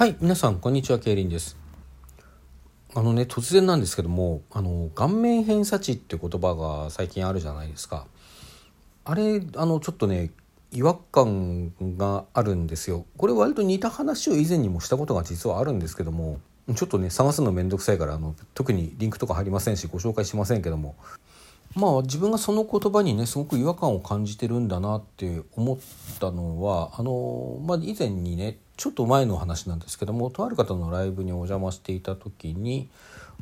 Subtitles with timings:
[0.00, 1.58] はい、皆さん、こんにちは、ケイリンです。
[2.94, 8.06] あのね、突然なんですけども、あの、顔面偏差値って言葉が最近あるじゃないですか。
[9.04, 10.30] あれ、あの、ちょっとね、
[10.72, 13.04] 違和感があるんですよ。
[13.18, 16.40] これ割と似た話を以前にもしたことが実はあるんですけども、
[16.74, 20.96] ちょっとね、探すのめんどくさいから、あの、特にリンクとか貼りませんし、ご紹介しませんけども、
[21.76, 25.78] まあ自分がその言葉にねすごく違和感を感じてるんだなって思っ
[26.18, 32.88] たのはあの、まあ、以前にねちょっと前の話なんですけどもとある方のライブにお邪魔していた時に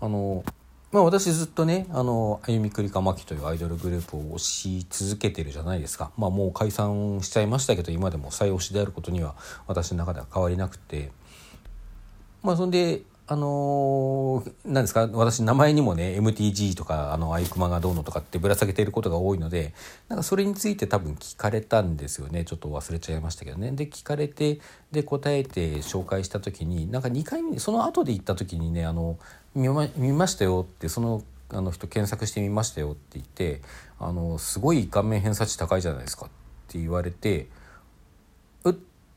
[0.00, 0.42] あの、
[0.90, 9.36] まあ、私ずっとねあの歩みくりかまきというアイドルグループを推し続けてるじゃないですか、まあ、もう解散しちゃいましたけど今でも再推しであることには
[9.68, 11.12] 私の中では変わりなくて。
[12.42, 19.74] まあそんであの何ですか私名前にもね MTG とかあのアイクマがどうのとかってぶら下げていることが多いので
[20.09, 22.46] なんかそれについて多分聞かれたんですよね。
[22.46, 23.70] ちょっと忘れちゃいましたけどね。
[23.72, 24.60] で聞かれて
[24.92, 29.19] で答えて紹介した時になんか2回目その後で行った時にねあの
[29.55, 33.61] 見ま見ましたよってそのあの人検索してみましたよって言って
[33.98, 36.28] あのすごい顔面偏差値高いじゃないですかっ
[36.69, 37.48] て言われて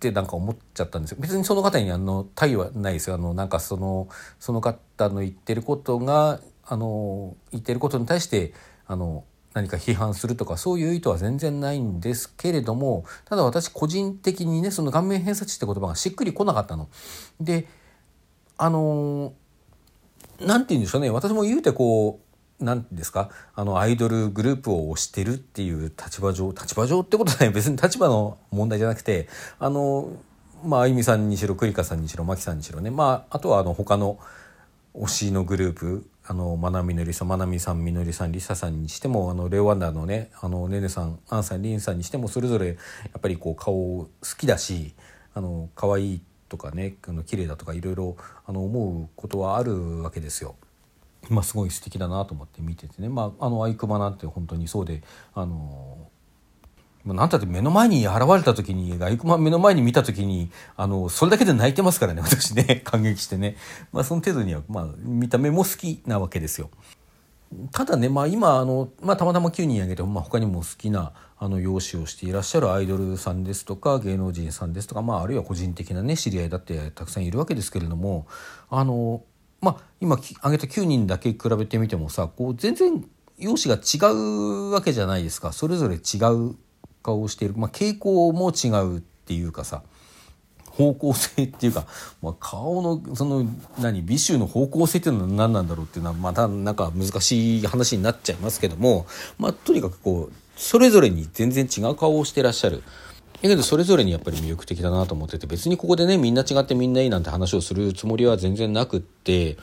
[0.02, 1.18] ってなんか思っちゃったんですよ。
[1.22, 3.16] 別にその方にあの対はないですよ。
[3.16, 4.08] あのなんかその
[4.40, 8.54] その方の言ってることがあの言ってることに対して
[8.88, 16.90] あの何か批判するとかそういう意図は全然ないんですけれどもただ私個人的にねその顔面偏差値って言葉がしっくりこなかったの。
[17.40, 17.68] で
[18.58, 19.34] あの
[20.40, 21.12] 何て言うんでしょうね。
[21.12, 22.31] 私も言うてこう
[22.62, 23.30] 何ですか？
[23.56, 29.28] あのアイドルグループを推してるっていう立場上立場上ってことはね別に立場の問題じゃなくて
[29.60, 30.10] あの
[30.64, 32.92] まああゆみさんにしろ栗花さんにしろ真木さんにしろね。
[32.92, 34.20] まああとはあの他の
[34.94, 42.74] 推しのグループあのまなみのりさんまなみさんみのりさんりささんにしてもあのレオワンダーのねあのねねさんアンさんりんさんにしてもそれぞれや
[43.18, 44.94] っぱりこう顔好きだし
[45.34, 50.56] あの可愛いとかねあの綺麗だとかいろいろあの思うことはあるわけですよ。
[51.30, 55.04] まあ、すごい素敵だなと思って見ててね、まあ、あのアイクマなんて本当にそうで
[55.34, 56.10] あの
[57.06, 62.82] なんたって目の前に現れた時にアイクマ目の前に見た時にあのそれだけで泣いてますからね私ね。
[62.86, 63.56] 感激してね、
[63.92, 66.70] まあ、その程度には、まあ、見た目も好きなわけですよ。
[67.72, 78.28] ただね、まあ、今あの、まあ、たまたま9人挙げて、まあ、他にも好きなあの容姿をしていらっしゃるアイドルさんですとか芸能人さんですとか、まあ、あるいは個人的なね知り合いだってたくさんいるわけですけれども
[78.70, 79.24] あの
[79.62, 83.06] まあ今挙げた9人だけ比べてみてもさこう全然
[83.38, 86.56] 容姿が違うわけじゃないですかそれぞれ違う
[87.04, 89.84] 顔をしている、まあ、傾向も違うっていうかさ
[90.66, 91.86] 方向性っていうか、
[92.22, 93.46] まあ、顔のその
[93.80, 99.06] 何美醜の方向性っていうのは何なんだろうっていうのはまたなんか難しい話になっちゃいますけども、
[99.38, 102.84] まあ、とにかくこうそれぞれに全然違う顔をしてらっしゃる。
[103.42, 109.58] だけどそれぞれにやっぱり魅力的だなと思ってて別にここでねみんな違ってみんないいなんて話をするつもりは全然なくって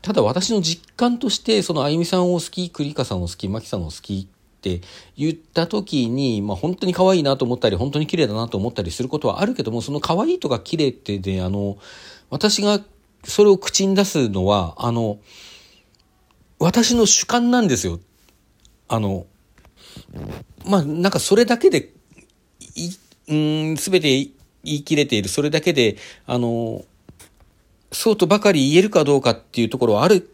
[0.00, 4.80] ただ私の実感としてそのあゆみさんを好き栗花さんを好き真木さんを好きって
[5.16, 11.76] 言った時に、まあ、本当に可愛いなと思ったり本当に綺麗だなと思ったりすることはあるけどもその可愛いとか綺麗ってねあの
[12.30, 12.80] 私が
[13.24, 15.18] それを口に出すのはあの
[16.58, 18.00] 私の主観なんですよ。
[18.88, 19.26] あの
[20.64, 21.92] まあなんかそれだけで
[22.76, 22.90] い
[23.28, 24.30] うん全て言
[24.62, 26.84] い切れているそれだけであの
[27.92, 30.30] そうとばかり言えるかどうかっていうところはある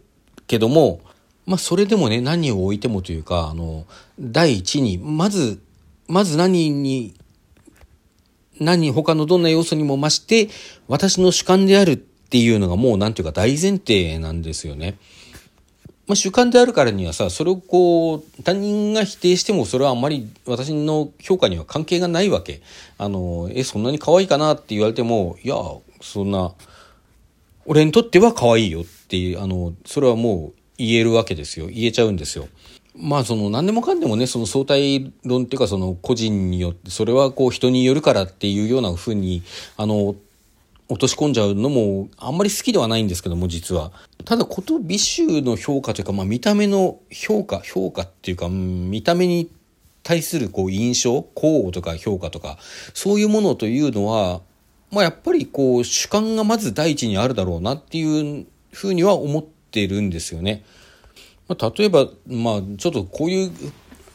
[0.47, 1.01] けども
[1.47, 3.87] まあそれでもね何を置いてもというかあの
[4.21, 5.61] 第一にまず
[6.09, 7.15] まず何に
[8.61, 10.49] 何他のどんな要素にも増して
[10.89, 14.97] 私の主観であるっていうのがもう何ていうか大前提なんですよね。
[16.07, 22.61] まあ、主観であるからにはさそれをこう他人が否定してもそれはあんまり私の評価には関係がないわけ。
[22.99, 25.57] あのえそんなに可愛いかなって言われてもいや
[26.01, 26.53] そんな
[27.67, 32.49] 俺にとっては可愛いよっていうあのそれはもう言えるわけですよ言えちゃうんですよ。
[32.97, 39.43] まあその何でもかんでもねその相対論っていうかその個人によってそれはこう人によるからっていうようなふうに
[39.77, 40.15] あの
[40.93, 43.93] 落とし込んじゃうのもあんまり好きではないんですけども実は。
[44.27, 49.51] ただこと美醜の評価というか、まあ、見た目の評価評価っていうか見た目に
[50.03, 52.59] 対するこう印象候補とか評価とか
[52.93, 54.43] そういうものというのは、
[54.91, 60.63] まあ、やっぱりこう主観がまず第一にあるだろうなっていうふうには思ってるんですよね。
[61.49, 63.53] まあ、例えば、まあ、ちょっとこういう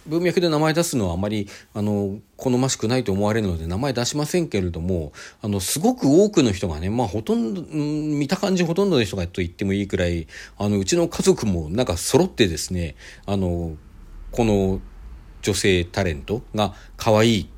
[0.07, 5.12] 文脈で名前出すのはあまりあの好ましくないと思われるので名前出しませんけれども
[5.42, 10.27] あのすごく多くの人がねまあほとんど、見た感じほとんどの人がと言ってもいいくらい
[10.57, 12.95] あのうちの家族もなんか揃ってですね
[13.25, 13.75] あの
[14.31, 14.81] この
[15.42, 17.50] 女性タレントが可愛い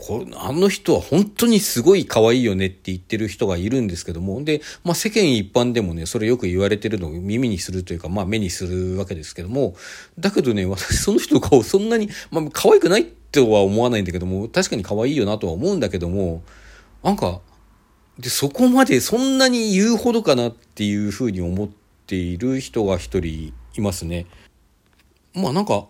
[0.00, 9.76] これあの人は本当にすごい可愛いよねって言ってる人がいるんですけども、で、まあ世間一般でもね、それよく言われてるのを耳にするというか、まあ目にするわけですけども、
[10.18, 16.42] だけどね、私その人の顔そんなに、まあ可愛くないとは思わないんだけども、確かに可愛いよなとは思うんだけども、
[17.02, 17.42] なんか、
[18.18, 21.68] で、そこまでそんなに言うほどかなっていうふうに思っ
[22.06, 24.24] ている人が一人いますね。
[25.34, 25.86] まあなんか、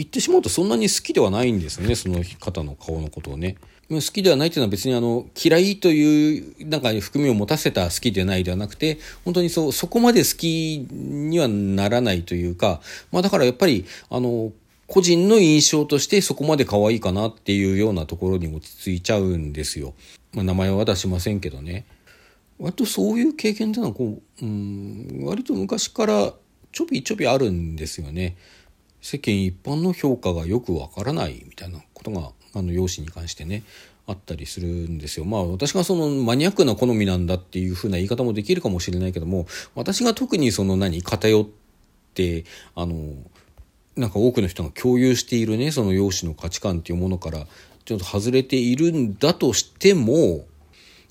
[0.00, 3.56] 言ってしまうとそんなに好きではないんですね、その方の顔のことをね。
[3.90, 12.80] 好きではないっていうのは別にあの、嫌いというなんか含みを持たせた好きでないではなくて、本当にそう、そこまで好きにはならないというか、
[13.12, 14.52] まあだからやっぱり、あの、
[14.86, 19.92] 個人の印象としてそこまで可愛いかなっていうようなところに落ち着いちゃうんですよ。
[20.32, 21.84] まあ名前は出しませんけどね。
[22.58, 26.32] 割とそういう経験っていうのはこう、うん、割と昔から
[26.72, 28.36] ちょびちょびあるんですよね。
[29.00, 33.62] 世間一般の評価がよくわからないみたいなことがあの容姿に関してね
[34.06, 35.24] あったりするんですよ。
[35.24, 41.46] まあ私がそのマニアックな好みなんだっていうふうな言い方もできるかもしれないけども私が特にその何偏っ
[42.14, 42.44] て
[42.74, 43.14] あの
[43.96, 47.46] なんか多くの人が共有しているねその容姿の価値観っていうものから
[47.84, 50.44] ちょっと外れているんだとしても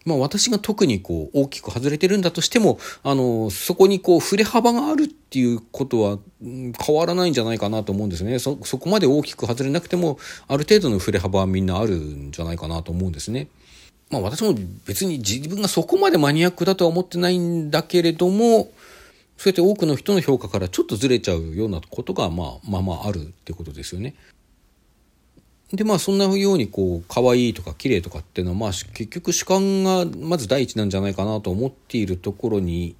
[0.06, 8.40] まあ私が特にこう大きく外れてるんだとしても、あの、そこにこう触れ幅があるっていうことは変わらないんじゃないかなと思うんですね。
[8.40, 10.18] そ、こまで大きく外れなくても、
[10.48, 13.48] ある程度の触れ幅はみんなあるんじゃないかなと思うんですね。
[14.10, 14.56] まあ私も
[14.86, 18.72] 別に自分がそこまでマニアックだとは思ってないんだけれども、
[19.38, 24.16] そうやって多くの人の評価からちょっとずれちゃうようなことが、まあまあまああるってことですよね。
[25.74, 32.96] でまあそんなようにこう可愛いとか綺麗とかっていうのはまあ結局主観がまず第一なんじゃないかなと思っているところに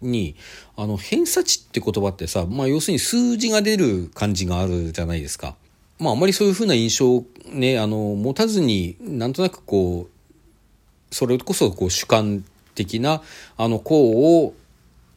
[0.00, 0.36] に
[0.76, 5.56] あの偏差値って言葉ってさ、まあ、要するに数字が出る感じがあるじゃないですか。
[5.98, 12.44] まああまりそういうふうな印象をねあの持たずになんとなくこうそれこそこう主観
[12.74, 13.22] 的な
[13.56, 14.54] あの項を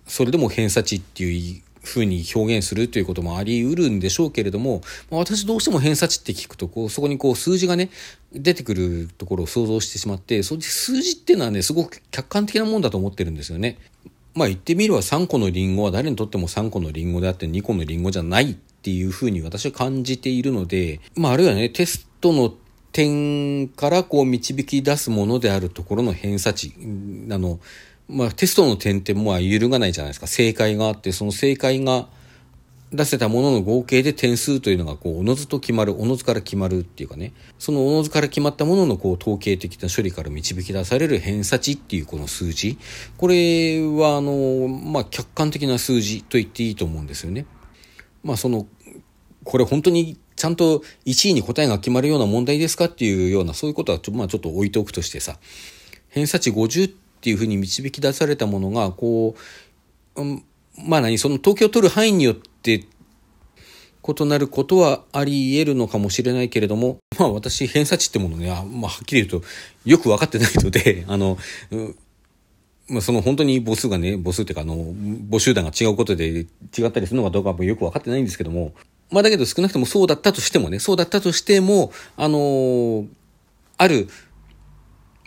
[0.07, 7.89] それでも偏差値っていうふうに表現するということもあり得るんでしょうけれども、私どうしても偏差値って聞くとこうそこにこう数字がね
[8.31, 13.77] 出てくるところを想像してしまってそ数字っていうのはねすごく客観的なもんだと思ってるんですよね。
[14.33, 22.53] まあ言ってみれば3個のリンゴは誰にとっても3個のリンゴであって2個のリンゴじゃないっていうふうに私は感じているので、まああるいはねテストの
[22.91, 26.73] 点からこう導き出すものであるところの偏差値
[27.31, 27.59] あの
[28.11, 30.27] まあ、テストの点ってまあ揺るがないじゃないですか。
[30.27, 32.07] 正解があってその正解が
[32.91, 37.31] 出せたものの合計で点数というのがこうおのずと決まるおのずから決まるっていうかね。
[37.57, 42.77] そのおのずから決まったもののこう統計的な処理から導き出される偏差値っていうこの数字
[43.17, 47.45] これはあの、まあ、客観的な数字と言っていいと思うんですよね。
[48.23, 48.67] まあその
[49.45, 55.39] これ本当にちゃんと1位に答えが決まるような問題ですかっていうようなそういうことはちょ,、まあ、ちょっと置いておくとしてさ。
[56.09, 59.35] 偏差値50っていうふうに導き出されたものがこ
[60.15, 60.43] う、うん、
[60.87, 62.83] まあ何その統計を取る範囲によって
[64.03, 69.47] 異なることはあり得るのかもしれないけれども、まあ私偏差値ってものね、まあはっきり言うと
[69.85, 71.37] よく分かってないので、 あの、
[72.89, 74.95] まあその本当に母数がね、母数っていうかあの、
[75.29, 78.73] 母集団が違うことで違ったりするのかどうかもよく分かってないんですけども、
[79.11, 83.05] まあだけど少なくともそうだったとしてもね、そうだったとしても、あの、
[83.77, 84.09] ある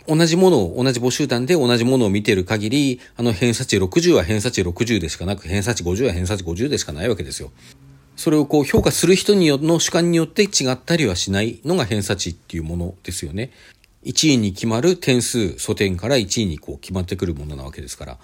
[0.07, 7.51] 同じものを、同じ母集団で同じものを見ている限り、あの偏差値60は偏差値60でしかなく、偏差値50は偏差値50でしかないわけですよ。
[8.15, 13.51] それをこう評価する人によの主観によって違ったりはしないのが偏差値っていうものですよね。
[14.03, 18.17] 1位に決まる点数、素点から1位にこう決まってくるものなわけですから。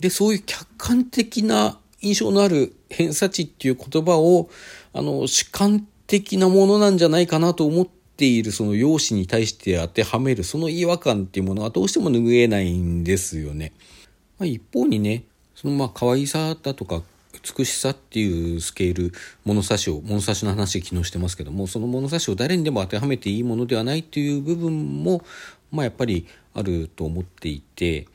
[0.00, 4.50] で、そういう客観的な印象のある偏差値っていう言葉を、
[4.92, 13.72] あの、主観的なものなんじゃないかなと思ってているその容姿に対して当てはめるその違和感っていうものはどうしても拭えないんですよね。
[14.38, 17.02] まあ、一方にねそのまあ可愛さだとか
[17.56, 19.12] 美しさっていうスケール
[19.44, 25.24] 物差しを物差しの話昨日してますけどもその物差しを誰にでも当てはめていいものではないっていう部分も
[25.70, 28.06] まあやっぱりあると思っていて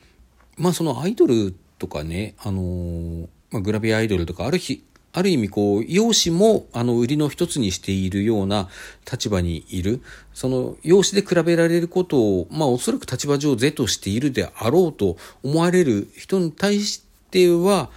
[0.56, 8.68] まあそのアイドルとかねあのー、まあ、グラビアアイドルとかある日ある意味こう、容姿もあの売りの一つにしているような
[9.10, 10.02] 立場にいる。
[10.32, 17.90] その容姿で比べられることを、まあおそらく立場上是としているであろうと思われる人に対しては、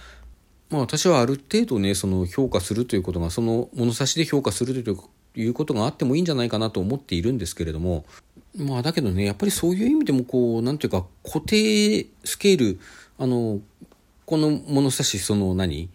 [0.70, 4.90] まあ私はある程度ね、その評価するということが、その物差しで評価すると
[5.36, 8.04] いうことがあってもいいんじゃないかなと思っているんですけれども、
[8.56, 12.80] まあだけどね、やっぱりそういう意味でもこう、なんていうか固定スケール、
[13.18, 13.60] あの、
[14.26, 15.90] この物差しその何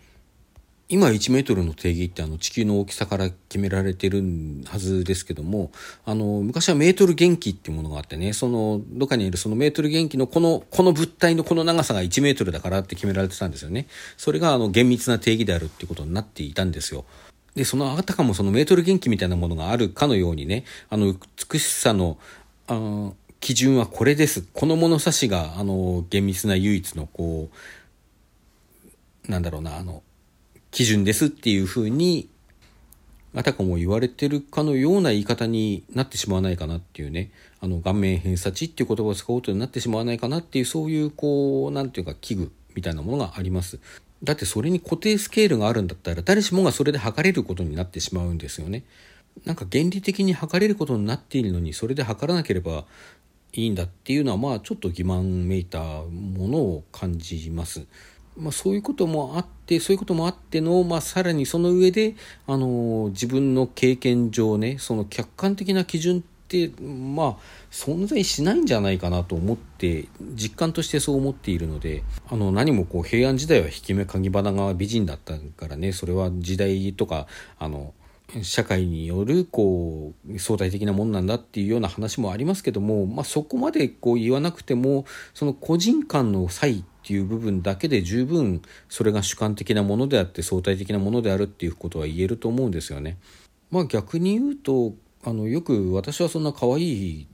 [0.92, 4.24] 今1メートルの定義ってあの地球の大きさから決められてる
[4.66, 5.70] はずですけども
[6.04, 13.86] あの昔はメートル元気っていうものがあってねそのどっかにいるそのメートル元気のこのこの物体のこの長さが1メートルだからって決められてたんですよね。
[14.18, 17.06] それがあの厳密な定義であるっていうことになっていたんですよ。
[17.54, 21.14] でそのあたかもそのメートル元気みたいなものがあるかのようにねあの
[21.52, 22.18] 美しさの
[22.68, 24.42] あ基準はこれです。
[24.54, 27.52] この物差しがあの厳密な唯一のこ
[29.28, 30.02] うなんだろうなあの
[30.72, 32.30] 基準ですっていうふうに
[33.36, 43.80] あたかも言われてるかのような言い方になってしまわないかなっていうねあの顔面偏差値っていう言葉を使うことになってしまわないかなっていうそういうこうなんていうか器具みたいなものがあります。
[44.24, 48.84] だってそれに固定スケールがあるんだったら誰しもがそれで測れることになってしまうんですよね。
[49.46, 52.86] なんか原理的に測れることになっているのにそれで測らなければ
[53.54, 57.86] いいんだっていうのはまあちょっと欺瞞めいたものを感じます。
[58.38, 62.16] まあ、そういうこともあってそういうこともあっての、まあ、さらにその上で、
[62.48, 67.36] あの自分の経験上ねその客観的な基準ってまあ
[67.72, 77.28] 存在しないんじゃないかなと思って実感としてそう思っているのであの何もこう平安時代は引き目鍵花が美人だったからねそれは時代とか
[77.60, 77.94] あの
[78.44, 93.18] 社会によるこう相対的なものなんだっていうような話もありますけども、まあ、そこまでこう言わなくてもその個人間の差異っていう部分だけで十分それが主観的なものであって相対的なものであるっていうことは言えると思うんですよね。
[93.72, 97.28] まあ、逆に言うとあのよく私はそんな可愛い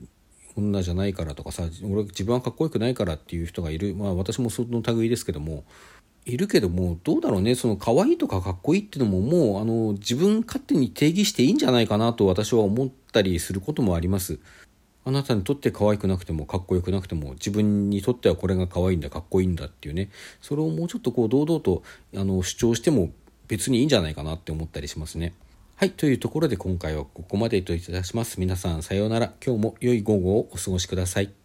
[0.55, 5.65] 女じゃないからとかさ俺自分はかっこよくないからっていう人がいるまあ私もその類ですけども
[6.24, 14.39] いるけどもどうだろうねその可愛いとかかっこいいっていうのももうあの自分勝手に定義していいんじゃないかなと私は思ったりすることもあります。
[15.06, 20.10] あなたにとって可愛くなくてもかっこよくなくても自分にとってはこれが可愛いんだかっこいいんだっていうね
[20.42, 21.84] それをもうちょっとこう堂々と
[22.16, 23.12] あの主張しても
[23.48, 25.34] 別にいいんじゃないかなって思ったりしますね。
[25.76, 25.92] はい。
[25.92, 28.40] というところで今回はここまでといたします。
[28.40, 29.34] 皆さんさようなら。
[29.46, 31.45] 今日も良い午後をお過ごしください。